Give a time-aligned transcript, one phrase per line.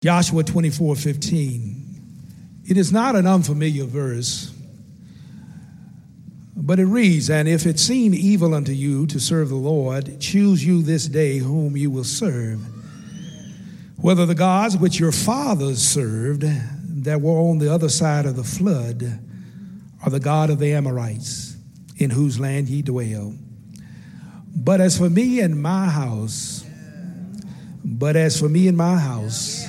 [0.00, 2.62] Joshua 24 15.
[2.68, 4.54] It is not an unfamiliar verse,
[6.54, 10.64] but it reads, And if it seem evil unto you to serve the Lord, choose
[10.64, 12.60] you this day whom you will serve,
[13.96, 16.44] whether the gods which your fathers served
[17.04, 19.18] that were on the other side of the flood,
[20.06, 21.56] or the God of the Amorites,
[21.96, 23.34] in whose land ye dwell.
[24.54, 26.64] But as for me and my house,
[27.84, 29.67] but as for me and my house,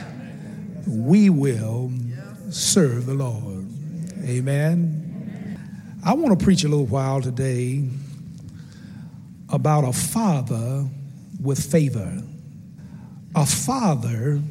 [0.90, 1.92] we will
[2.50, 3.68] serve the Lord.
[4.24, 6.00] Amen.
[6.04, 7.88] I want to preach a little while today
[9.50, 10.88] about a father
[11.42, 12.22] with favor.
[13.36, 14.42] A father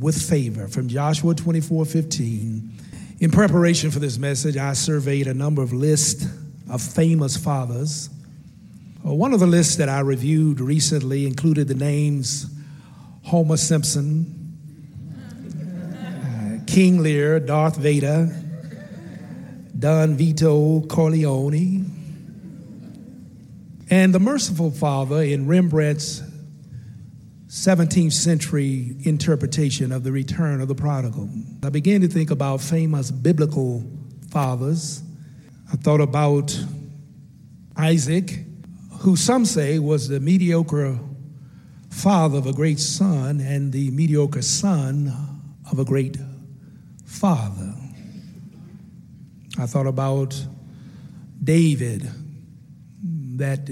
[0.00, 2.72] with favor from Joshua 24 15.
[3.20, 6.26] In preparation for this message, I surveyed a number of lists
[6.70, 8.08] of famous fathers.
[9.06, 12.46] Uh, one of the lists that I reviewed recently included the names
[13.24, 14.43] Homer Simpson,
[16.74, 18.36] King Lear, Darth Vader,
[19.78, 21.84] Don Vito Corleone,
[23.90, 26.20] and the merciful father in Rembrandt's
[27.46, 31.30] 17th century interpretation of the return of the prodigal.
[31.62, 33.88] I began to think about famous biblical
[34.32, 35.00] fathers.
[35.72, 36.58] I thought about
[37.76, 38.40] Isaac,
[38.98, 40.98] who some say was the mediocre
[41.88, 45.12] father of a great son and the mediocre son
[45.70, 46.16] of a great
[47.14, 47.72] father.
[49.58, 50.34] I thought about
[51.42, 52.10] David,
[53.36, 53.68] that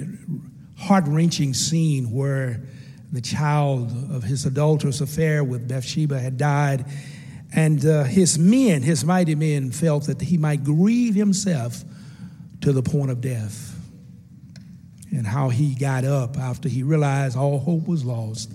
[0.79, 2.63] heart wrenching scene where
[3.11, 6.85] the child of his adulterous affair with Bathsheba had died,
[7.55, 11.85] and uh, his men, his mighty men, felt that he might grieve himself
[12.61, 13.77] to the point of death.
[15.11, 18.53] And how he got up after he realized all hope was lost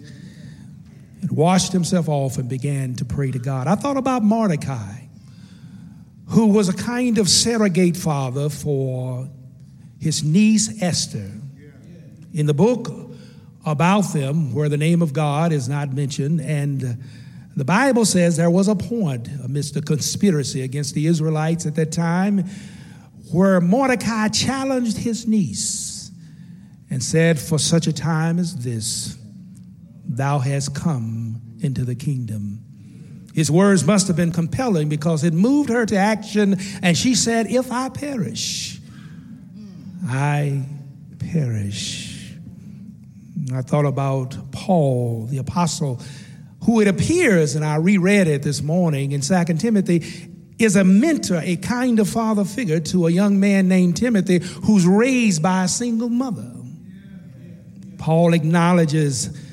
[1.21, 3.67] and washed himself off and began to pray to God.
[3.67, 5.01] I thought about Mordecai,
[6.27, 9.29] who was a kind of surrogate father for
[9.99, 11.31] his niece Esther.
[12.33, 12.89] In the book
[13.65, 17.03] about them, where the name of God is not mentioned, and
[17.55, 21.91] the Bible says there was a point amidst the conspiracy against the Israelites at that
[21.91, 22.45] time
[23.31, 26.11] where Mordecai challenged his niece
[26.89, 29.17] and said, For such a time as this,
[30.07, 32.63] thou hast come into the kingdom.
[33.33, 37.47] His words must have been compelling because it moved her to action, and she said,
[37.51, 38.79] If I perish,
[40.07, 40.65] I
[41.19, 42.33] perish.
[43.53, 46.01] I thought about Paul, the apostle,
[46.65, 50.03] who it appears, and I reread it this morning in 2 Timothy,
[50.59, 54.85] is a mentor, a kind of father figure to a young man named Timothy who's
[54.85, 56.51] raised by a single mother.
[57.99, 59.46] Paul acknowledges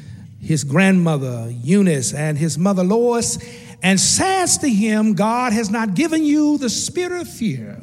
[0.44, 3.38] his grandmother Eunice and his mother Lois
[3.82, 7.81] and says to him, God has not given you the spirit of fear,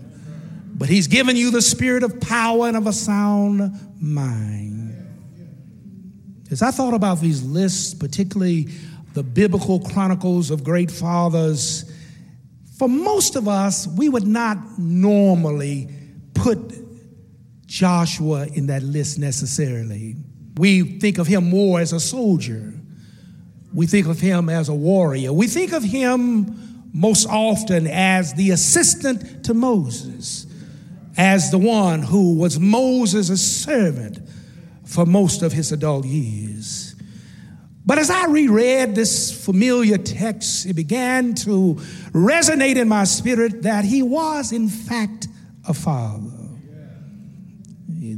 [0.75, 4.95] but he's given you the spirit of power and of a sound mind.
[6.51, 8.67] As I thought about these lists, particularly
[9.13, 11.91] the biblical chronicles of great fathers,
[12.77, 15.89] for most of us, we would not normally
[16.33, 16.59] put
[17.65, 20.15] Joshua in that list necessarily.
[20.57, 22.73] We think of him more as a soldier.
[23.73, 25.31] We think of him as a warrior.
[25.31, 30.45] We think of him most often as the assistant to Moses,
[31.17, 34.19] as the one who was Moses' servant
[34.85, 36.95] for most of his adult years.
[37.85, 41.75] But as I reread this familiar text, it began to
[42.11, 45.27] resonate in my spirit that he was, in fact,
[45.67, 46.40] a father.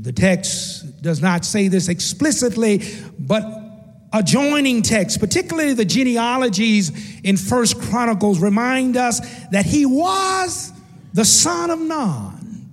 [0.03, 2.83] The text does not say this explicitly,
[3.17, 3.41] but
[4.11, 9.21] adjoining texts, particularly the genealogies in First Chronicles, remind us
[9.51, 10.73] that he was
[11.13, 12.69] the son of Nun.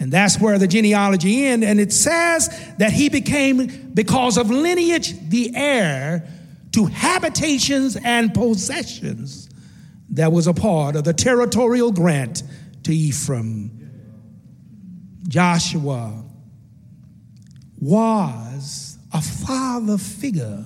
[0.00, 1.66] And that's where the genealogy ends.
[1.66, 2.48] And it says
[2.78, 6.26] that he became, because of lineage, the heir
[6.72, 9.50] to habitations and possessions
[10.10, 12.42] that was a part of the territorial grant
[12.84, 13.72] to Ephraim.
[15.28, 16.22] Joshua
[17.80, 20.64] was a father figure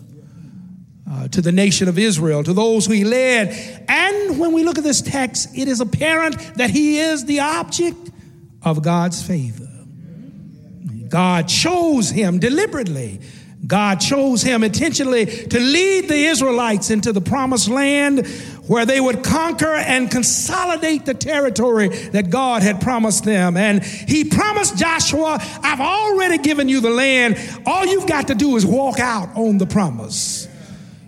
[1.11, 3.49] uh, to the nation of Israel, to those who he led.
[3.89, 8.11] And when we look at this text, it is apparent that he is the object
[8.63, 9.67] of God's favor.
[11.09, 13.21] God chose him deliberately.
[13.67, 18.27] God chose him intentionally to lead the Israelites into the promised land
[18.67, 23.57] where they would conquer and consolidate the territory that God had promised them.
[23.57, 27.39] And he promised Joshua, I've already given you the land.
[27.67, 30.49] All you've got to do is walk out on the promise.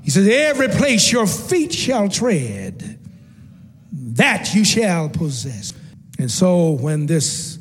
[0.03, 2.99] He says, Every place your feet shall tread,
[3.93, 5.73] that you shall possess.
[6.19, 7.52] And so when this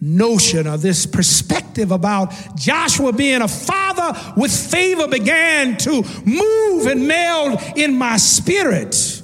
[0.00, 7.08] notion or this perspective about Joshua being a father with favor began to move and
[7.08, 9.22] meld in my spirit,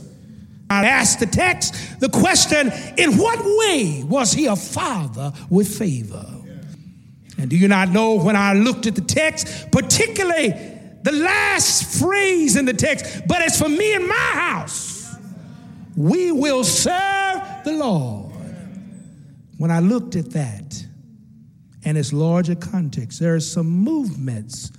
[0.70, 6.26] I asked the text the question in what way was he a father with favor?
[7.38, 10.48] And do you not know when I looked at the text, particularly
[11.02, 15.14] the last phrase in the text, but as for me and my house,
[15.96, 18.23] we will serve the Lord.
[19.56, 20.86] When I looked at that
[21.84, 24.72] and its larger context, there are some movements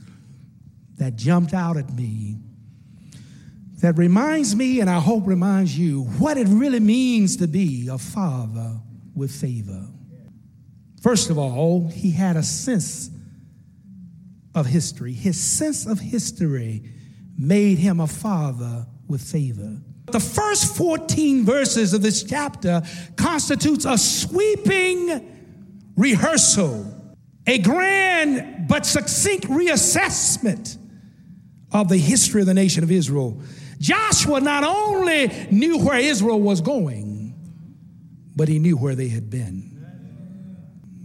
[0.97, 2.37] that jumped out at me
[3.81, 7.97] that reminds me, and I hope reminds you, what it really means to be a
[7.97, 8.79] father
[9.13, 9.85] with favor.
[11.01, 13.11] First of all, he had a sense
[14.55, 15.13] of history.
[15.13, 16.83] His sense of history
[17.37, 19.77] made him a father with favor.
[20.07, 22.83] The first 14 verses of this chapter
[23.15, 25.33] constitutes a sweeping
[25.95, 26.85] rehearsal,
[27.47, 30.77] a grand but succinct reassessment
[31.71, 33.41] of the history of the nation of Israel.
[33.79, 37.33] Joshua not only knew where Israel was going,
[38.35, 39.71] but he knew where they had been.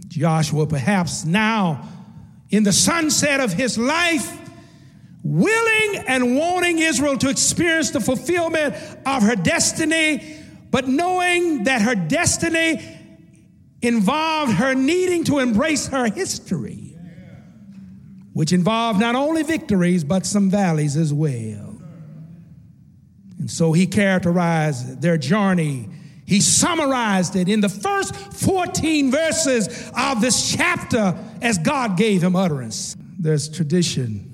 [0.07, 1.87] Joshua perhaps now
[2.49, 4.37] in the sunset of his life,
[5.23, 8.75] willing and wanting Israel to experience the fulfillment
[9.05, 10.37] of her destiny,
[10.69, 12.81] but knowing that her destiny
[13.81, 16.95] involved her needing to embrace her history,
[18.33, 21.77] which involved not only victories, but some valleys as well.
[23.39, 25.89] And so he characterized their journey
[26.31, 32.37] he summarized it in the first 14 verses of this chapter as God gave him
[32.37, 32.95] utterance.
[33.19, 34.30] There's tradition.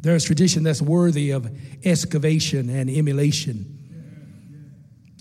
[0.00, 1.50] There's tradition that's worthy of
[1.84, 3.76] excavation and emulation.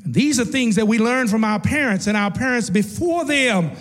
[0.04, 3.72] And these are things that we learn from our parents and our parents before them.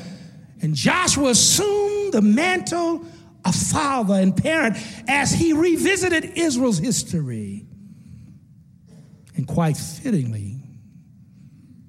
[0.60, 3.04] And Joshua assumed the mantle
[3.44, 7.64] of father and parent as he revisited Israel's history.
[9.36, 10.60] And quite fittingly,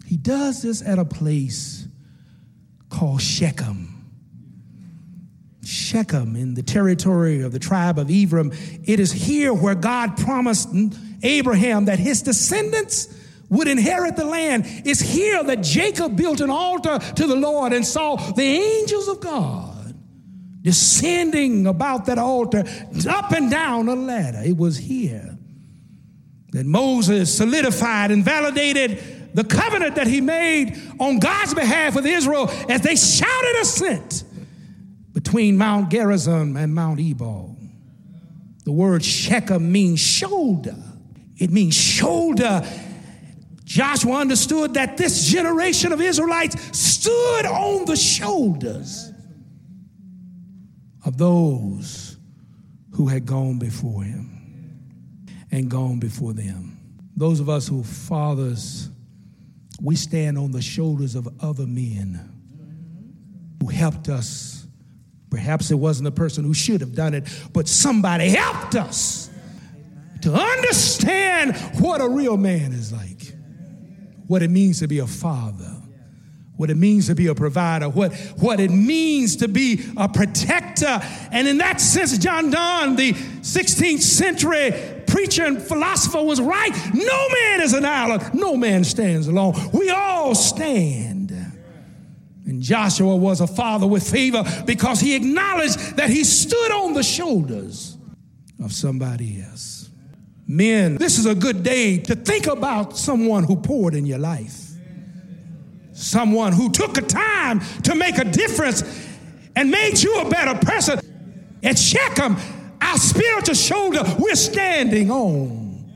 [0.06, 1.88] he does this at a place
[2.90, 3.99] called Shechem.
[5.90, 8.52] Shechem in the territory of the tribe of Ephraim.
[8.84, 10.70] It is here where God promised
[11.24, 13.16] Abraham that his descendants
[13.50, 14.66] would inherit the land.
[14.86, 19.20] It's here that Jacob built an altar to the Lord and saw the angels of
[19.20, 19.96] God
[20.62, 22.64] descending about that altar
[23.10, 24.42] up and down a ladder.
[24.46, 25.38] It was here
[26.52, 32.48] that Moses solidified and validated the covenant that he made on God's behalf with Israel
[32.70, 34.24] as they shouted assent
[35.20, 37.54] between Mount Gerizim and Mount Ebal.
[38.64, 40.78] The word Shechem means shoulder.
[41.38, 42.66] It means shoulder.
[43.66, 49.12] Joshua understood that this generation of Israelites stood on the shoulders
[51.04, 52.16] of those
[52.94, 56.80] who had gone before him and gone before them.
[57.18, 58.90] Those of us who are fathers
[59.82, 62.22] we stand on the shoulders of other men
[63.62, 64.66] who helped us.
[65.30, 69.30] Perhaps it wasn't the person who should have done it, but somebody helped us
[70.22, 73.34] to understand what a real man is like,
[74.28, 75.76] what it means to be a father,
[76.58, 81.00] what it means to be a provider, what, what it means to be a protector.
[81.32, 84.74] And in that sense, John Donne, the 16th century
[85.08, 86.72] preacher and philosopher, was right.
[86.94, 89.54] No man is an island, no man stands alone.
[89.72, 91.19] We all stand.
[92.60, 97.98] Joshua was a father with favor because he acknowledged that he stood on the shoulders
[98.64, 99.90] of somebody else.
[100.48, 104.70] Men, this is a good day to think about someone who poured in your life
[106.00, 108.84] someone who took a time to make a difference
[109.56, 111.00] and made you a better person.
[111.62, 112.38] At Shechem,
[112.82, 115.92] our spiritual shoulder, we're standing on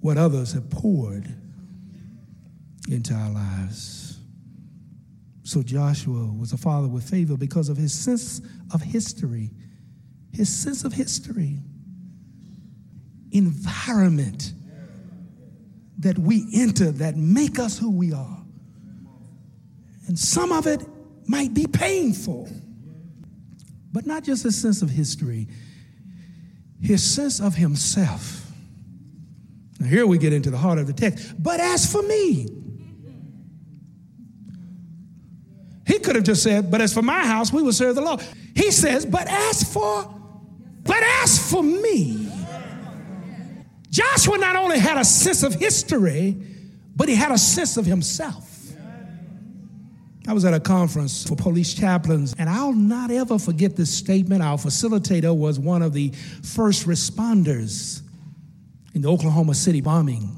[0.00, 1.32] what others have poured
[2.88, 3.95] into our lives.
[5.46, 8.40] So Joshua was a father with favor because of his sense
[8.74, 9.52] of history,
[10.32, 11.60] his sense of history,
[13.30, 14.54] environment
[16.00, 18.38] that we enter that make us who we are.
[20.08, 20.84] And some of it
[21.28, 22.48] might be painful,
[23.92, 25.46] but not just a sense of history,
[26.82, 28.50] his sense of himself.
[29.78, 31.40] Now, here we get into the heart of the text.
[31.40, 32.48] But as for me,
[36.06, 38.22] could have just said, But as for my house, we will serve the Lord.
[38.54, 40.08] He says, But as for,
[40.84, 42.32] but as for me,
[43.90, 46.36] Joshua not only had a sense of history,
[46.94, 48.44] but he had a sense of himself.
[50.28, 54.42] I was at a conference for police chaplains, and I'll not ever forget this statement.
[54.42, 56.10] Our facilitator was one of the
[56.42, 58.02] first responders
[58.94, 60.32] in the Oklahoma City bombing.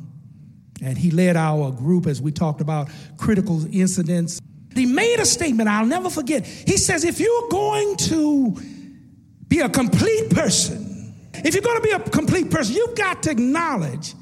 [0.82, 4.37] And he led our group as we talked about critical incidents.
[4.78, 6.46] He made a statement I'll never forget.
[6.46, 8.56] He says, If you're going to
[9.48, 13.30] be a complete person, if you're going to be a complete person, you've got to
[13.30, 14.14] acknowledge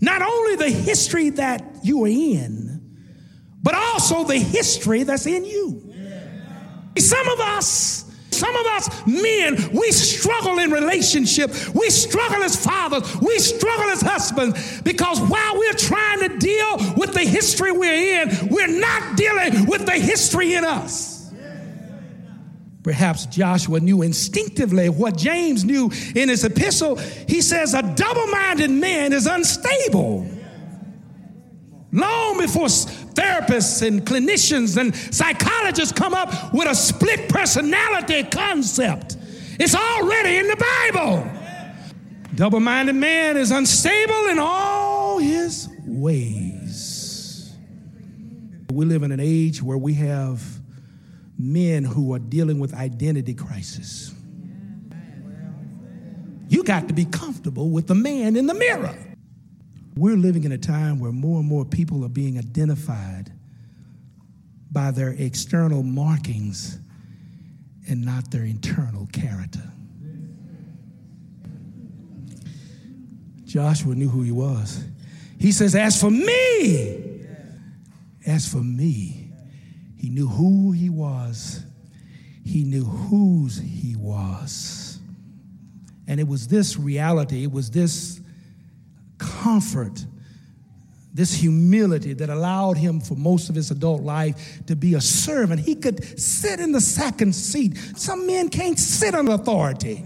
[0.00, 2.80] not only the history that you are in,
[3.62, 5.94] but also the history that's in you.
[6.98, 8.03] Some of us,
[8.34, 11.50] some of us men, we struggle in relationship.
[11.74, 13.20] We struggle as fathers.
[13.20, 18.48] We struggle as husbands because while we're trying to deal with the history we're in,
[18.50, 21.14] we're not dealing with the history in us.
[22.82, 26.96] Perhaps Joshua knew instinctively what James knew in his epistle.
[27.26, 30.28] He says, A double minded man is unstable.
[31.90, 32.68] Long before
[33.14, 39.16] therapists and clinicians and psychologists come up with a split personality concept,
[39.58, 40.56] it's already in the
[40.92, 41.30] Bible.
[42.34, 47.54] Double minded man is unstable in all his ways.
[48.72, 50.42] We live in an age where we have
[51.38, 54.12] men who are dealing with identity crisis.
[56.48, 58.94] You got to be comfortable with the man in the mirror.
[59.96, 63.32] We're living in a time where more and more people are being identified
[64.72, 66.78] by their external markings
[67.88, 69.62] and not their internal character.
[73.44, 74.84] Joshua knew who he was.
[75.38, 77.24] He says, As for me,
[78.26, 79.30] as for me,
[79.96, 81.62] he knew who he was,
[82.44, 84.98] he knew whose he was.
[86.08, 88.20] And it was this reality, it was this
[89.44, 90.04] comfort,
[91.12, 95.60] this humility that allowed him for most of his adult life to be a servant.
[95.60, 97.76] He could sit in the second seat.
[97.96, 100.04] Some men can't sit under authority.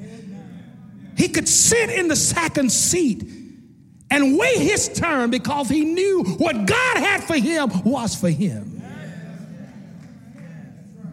[1.16, 3.24] He could sit in the second seat
[4.10, 8.78] and wait his turn because he knew what God had for him was for him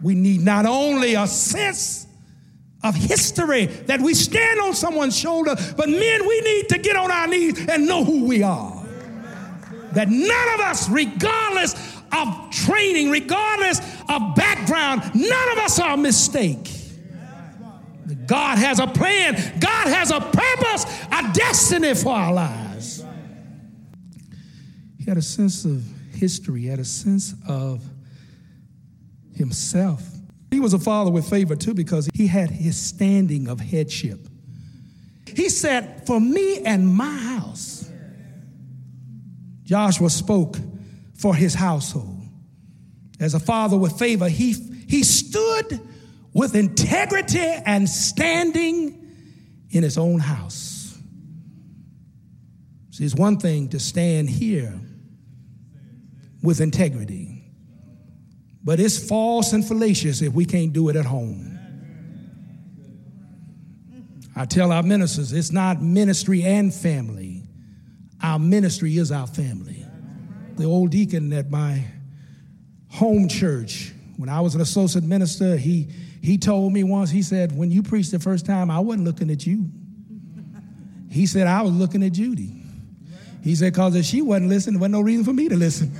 [0.06, 2.05] we need not only a sense
[2.86, 7.10] of history that we stand on someone's shoulder, but men, we need to get on
[7.10, 8.84] our knees and know who we are.
[9.92, 11.74] That none of us, regardless
[12.12, 16.70] of training, regardless of background, none of us are a mistake.
[18.26, 23.04] God has a plan, God has a purpose, a destiny for our lives.
[24.98, 27.82] He had a sense of history, he had a sense of
[29.34, 30.02] himself.
[30.50, 34.28] He was a father with favor too because he had his standing of headship.
[35.26, 37.90] He said, For me and my house,
[39.64, 40.56] Joshua spoke
[41.14, 42.22] for his household.
[43.18, 44.52] As a father with favor, he,
[44.88, 45.80] he stood
[46.32, 49.12] with integrity and standing
[49.70, 50.98] in his own house.
[52.90, 54.72] See, it's one thing to stand here
[56.42, 57.35] with integrity.
[58.66, 61.56] But it's false and fallacious if we can't do it at home.
[64.34, 67.44] I tell our ministers it's not ministry and family.
[68.20, 69.86] Our ministry is our family.
[70.56, 71.84] The old deacon at my
[72.88, 75.88] home church, when I was an associate minister, he,
[76.20, 79.30] he told me once, he said, When you preached the first time, I wasn't looking
[79.30, 79.70] at you.
[81.08, 82.64] He said, I was looking at Judy.
[83.44, 85.96] He said, Because if she wasn't listening, there wasn't no reason for me to listen.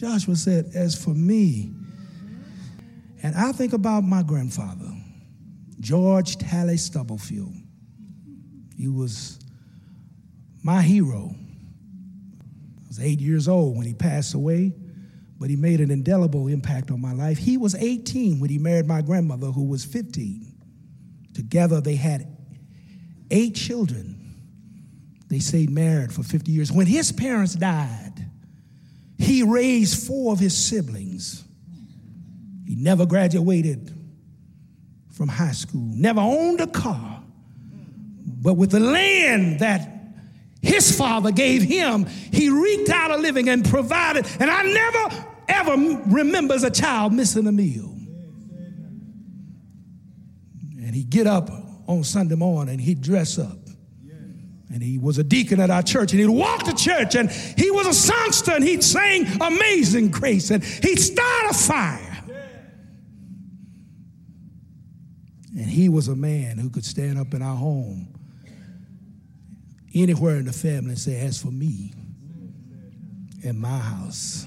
[0.00, 1.74] Joshua said, As for me,
[3.22, 4.90] and I think about my grandfather,
[5.78, 7.52] George Talley Stubblefield.
[8.78, 9.38] He was
[10.62, 11.34] my hero.
[11.34, 14.72] I was eight years old when he passed away,
[15.38, 17.36] but he made an indelible impact on my life.
[17.36, 20.46] He was 18 when he married my grandmother, who was 15.
[21.34, 22.26] Together, they had
[23.30, 24.16] eight children.
[25.28, 26.72] They stayed married for 50 years.
[26.72, 28.09] When his parents died,
[29.30, 31.44] he raised four of his siblings.
[32.66, 33.94] He never graduated
[35.12, 37.22] from high school, never owned a car,
[38.42, 39.88] but with the land that
[40.62, 44.26] his father gave him, he reeked out a living and provided.
[44.40, 45.76] And I never ever
[46.08, 47.96] remember as a child missing a meal.
[50.76, 51.50] And he'd get up
[51.86, 53.59] on Sunday morning, and he'd dress up.
[54.72, 57.70] And he was a deacon at our church, and he'd walk to church, and he
[57.70, 62.24] was a songster, and he'd sing Amazing Grace, and he'd start a fire.
[65.56, 68.14] And he was a man who could stand up in our home,
[69.92, 71.92] anywhere in the family, and say, As for me
[73.44, 74.46] and my house.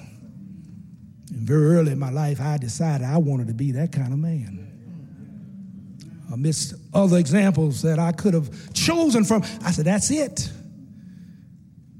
[1.31, 4.19] And very early in my life, I decided I wanted to be that kind of
[4.19, 4.62] man
[6.31, 9.43] amidst other examples that I could have chosen from.
[9.63, 10.49] I said, That's it.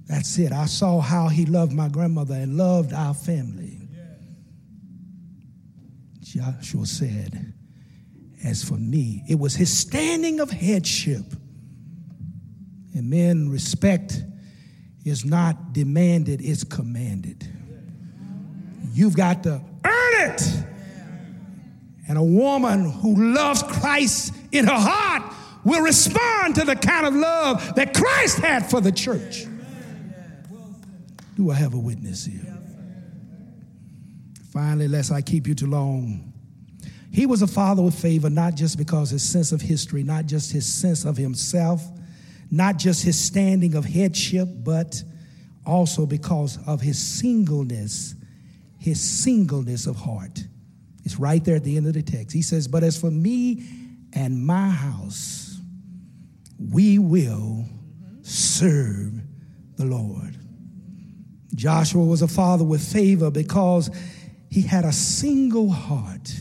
[0.08, 0.51] That's it.
[0.51, 3.80] I saw how he loved my grandmother and loved our family.
[6.22, 7.53] Joshua said,
[8.44, 11.25] As for me, it was his standing of headship.
[12.96, 14.22] And men, respect
[15.06, 17.48] is not demanded, it's commanded.
[18.94, 20.63] You've got to earn it.
[22.13, 27.15] And a woman who loves Christ in her heart will respond to the kind of
[27.15, 29.48] love that Christ had for the church.
[31.36, 32.55] Do I have a witness here?
[34.51, 36.32] Finally, lest I keep you too long,
[37.12, 40.51] he was a father with favor, not just because his sense of history, not just
[40.51, 41.84] his sense of himself,
[42.51, 45.01] not just his standing of headship, but
[45.65, 48.13] also because of his singleness,
[48.77, 50.44] his singleness of heart.
[51.03, 52.33] It's right there at the end of the text.
[52.33, 53.66] He says, But as for me
[54.13, 55.59] and my house,
[56.72, 57.66] we will
[58.22, 59.13] serve
[59.75, 60.37] the Lord.
[61.55, 63.89] Joshua was a father with favor because
[64.50, 66.33] he had a single heart.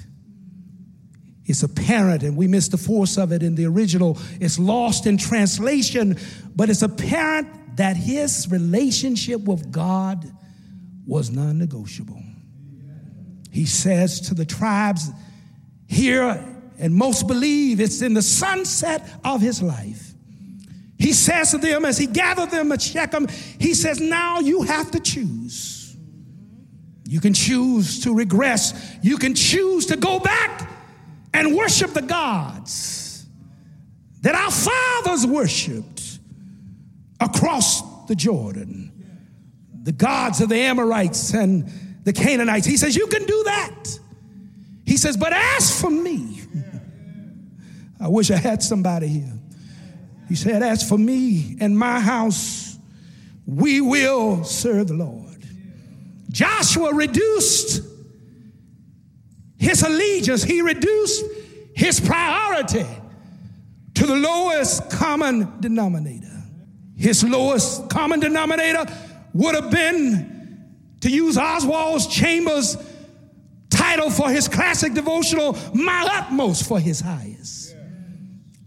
[1.44, 4.16] It's apparent, and we miss the force of it in the original.
[4.40, 6.16] It's lost in translation,
[6.54, 10.30] but it's apparent that his relationship with God
[11.04, 12.22] was non negotiable
[13.52, 15.10] he says to the tribes
[15.86, 16.44] here,
[16.78, 20.14] and most believe it's in the sunset of his life.
[20.98, 24.90] He says to them as he gathered them at Shechem, he says, Now you have
[24.92, 25.96] to choose.
[27.06, 30.70] You can choose to regress, you can choose to go back
[31.34, 33.26] and worship the gods
[34.22, 36.18] that our fathers worshiped
[37.20, 38.92] across the Jordan
[39.82, 41.68] the gods of the Amorites and
[42.04, 42.66] the Canaanites.
[42.66, 43.98] He says, You can do that.
[44.84, 46.42] He says, But as for me,
[48.00, 49.32] I wish I had somebody here.
[50.28, 52.78] He said, As for me and my house,
[53.46, 55.46] we will serve the Lord.
[56.30, 57.82] Joshua reduced
[59.58, 61.24] his allegiance, he reduced
[61.74, 62.86] his priority
[63.94, 66.42] to the lowest common denominator.
[66.96, 68.86] His lowest common denominator
[69.34, 70.31] would have been
[71.02, 72.76] to use Oswald Chambers'
[73.70, 77.76] title for his classic devotional, My Utmost for His Highest.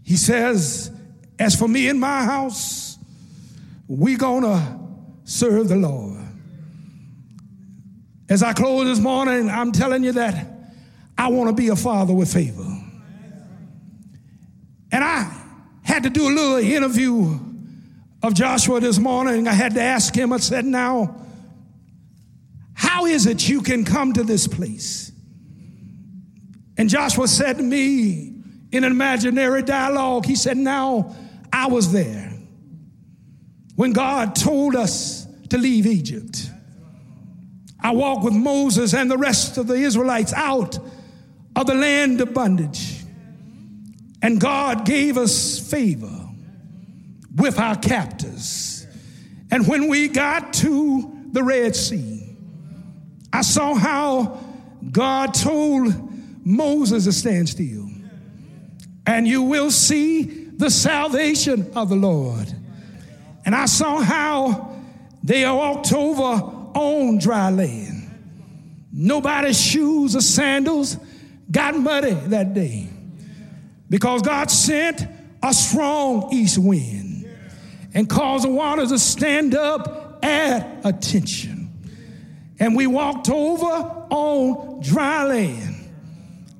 [0.04, 0.90] He says,
[1.38, 2.98] As for me and my house,
[3.88, 4.78] we're gonna
[5.24, 6.24] serve the Lord.
[8.28, 10.46] As I close this morning, I'm telling you that
[11.16, 12.66] I want to be a father with favor.
[14.92, 15.32] And I
[15.82, 17.38] had to do a little interview
[18.22, 19.48] of Joshua this morning.
[19.48, 21.25] I had to ask him, I said, Now,
[22.86, 25.10] how is it you can come to this place?
[26.78, 31.14] And Joshua said to me in an imaginary dialogue, he said, Now
[31.52, 32.32] I was there
[33.74, 36.50] when God told us to leave Egypt.
[37.80, 40.78] I walked with Moses and the rest of the Israelites out
[41.56, 43.02] of the land of bondage.
[44.22, 46.28] And God gave us favor
[47.34, 48.86] with our captors.
[49.50, 52.15] And when we got to the Red Sea,
[53.36, 54.40] I saw how
[54.90, 55.92] God told
[56.46, 57.86] Moses to stand still.
[59.06, 62.50] And you will see the salvation of the Lord.
[63.44, 64.74] And I saw how
[65.22, 68.10] they walked over on dry land.
[68.90, 70.96] Nobody's shoes or sandals
[71.50, 72.88] got muddy that day
[73.90, 75.06] because God sent
[75.42, 77.28] a strong east wind
[77.92, 81.55] and caused the waters to stand up at attention.
[82.58, 83.66] And we walked over
[84.10, 85.74] on dry land.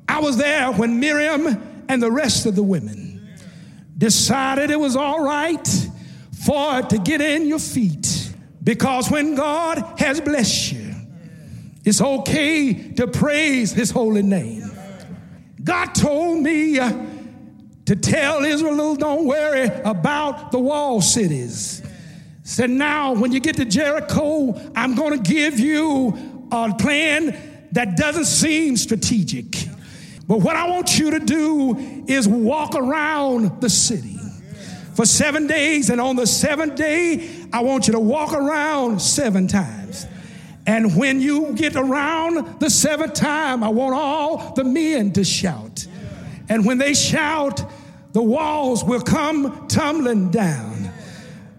[0.09, 3.37] I was there when Miriam and the rest of the women
[3.97, 5.67] decided it was all right
[6.45, 8.35] for it to get in your feet.
[8.63, 10.95] Because when God has blessed you,
[11.85, 14.65] it's okay to praise his holy name.
[15.63, 16.93] God told me uh,
[17.87, 21.83] to tell Israel, don't worry about the wall cities.
[22.47, 27.37] Said, now when you get to Jericho, I'm going to give you a plan
[27.73, 29.67] that doesn't seem strategic.
[30.29, 34.17] But what I want you to do is walk around the city
[34.95, 35.91] for seven days.
[35.91, 40.07] And on the seventh day, I want you to walk around seven times.
[40.69, 45.85] And when you get around the seventh time, I want all the men to shout.
[46.49, 47.61] And when they shout,
[48.13, 50.76] the walls will come tumbling down.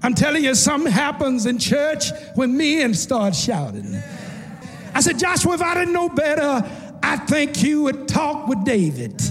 [0.07, 4.01] I'm telling you, something happens in church when men start shouting.
[4.93, 6.63] I said, Joshua, if I didn't know better,
[7.03, 9.21] I think you would talk with David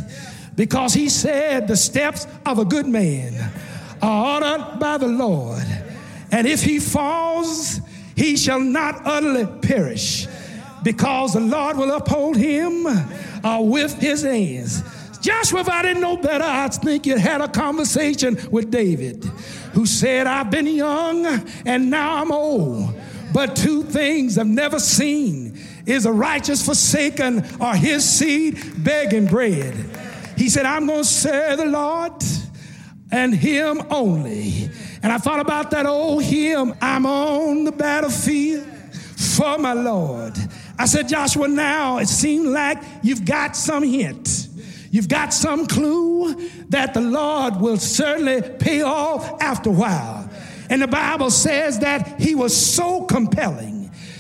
[0.55, 3.51] because he said, The steps of a good man
[4.03, 5.65] are ordered by the Lord.
[6.31, 7.81] And if he falls,
[8.15, 10.27] he shall not utterly perish
[10.83, 14.83] because the Lord will uphold him uh, with his hands.
[15.27, 19.25] Joshua, if I didn't know better, I think you had a conversation with David,
[19.77, 21.27] who said, I've been young
[21.67, 22.95] and now I'm old,
[23.35, 29.75] but two things I've never seen is a righteous forsaken or his seed begging bread.
[30.35, 32.15] He said, I'm going to serve the Lord
[33.13, 34.71] and him only.
[35.03, 38.67] And I thought about that old hymn, I'm on the battlefield
[39.37, 40.39] for my Lord.
[40.79, 44.46] I said, Joshua, now it seems like you've got some hint.
[44.91, 46.35] You've got some clue
[46.69, 50.31] that the Lord will certainly pay off after a while.
[50.69, 53.77] And the Bible says that he was so compelling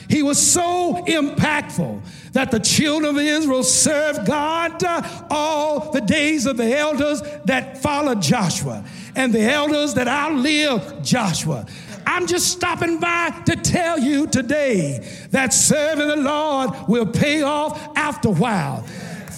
[0.09, 2.01] he was so impactful
[2.33, 4.83] that the children of Israel served God
[5.31, 8.85] all the days of the elders that followed Joshua
[9.17, 11.67] and the elders that outlived Joshua.
[12.07, 17.97] I'm just stopping by to tell you today that serving the Lord will pay off
[17.97, 18.87] after a while.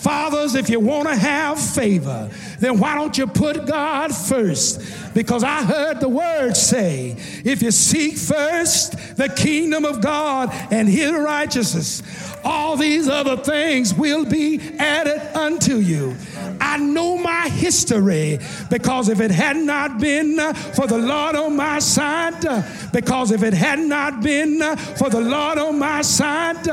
[0.02, 2.30] Fathers, if you want to have favor,
[2.60, 4.80] then why don't you put God first?
[5.12, 10.88] Because I heard the word say, if you seek first the kingdom of God and
[10.88, 12.02] his righteousness,
[12.44, 16.16] all these other things will be added unto you.
[16.60, 18.38] I know my history
[18.70, 23.32] because if it had not been uh, for the Lord on my side, uh, because
[23.32, 26.68] if it had not been uh, for the Lord on my side,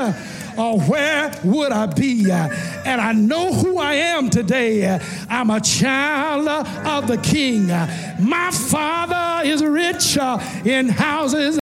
[0.58, 2.30] or where would I be?
[2.30, 4.98] And I know who I am today.
[5.28, 7.66] I'm a child of the King.
[7.66, 10.16] My Father is rich
[10.64, 11.58] in houses.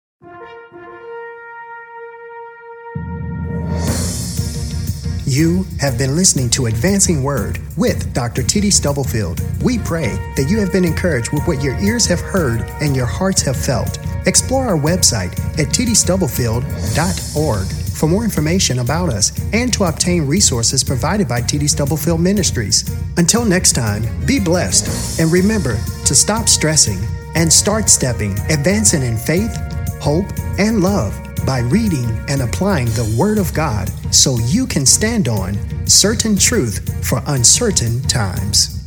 [5.26, 8.44] You have been listening to Advancing Word with Dr.
[8.44, 8.70] T.D.
[8.70, 9.42] Stubblefield.
[9.64, 13.06] We pray that you have been encouraged with what your ears have heard and your
[13.06, 13.98] hearts have felt.
[14.28, 21.28] Explore our website at tdstubblefield.org for more information about us and to obtain resources provided
[21.28, 22.90] by TD Stubblefield Ministries.
[23.18, 26.98] Until next time, be blessed and remember to stop stressing
[27.36, 29.56] and start stepping, advancing in faith,
[30.02, 30.26] hope,
[30.58, 35.56] and love by reading and applying the Word of God so you can stand on
[35.86, 38.81] certain truth for uncertain times.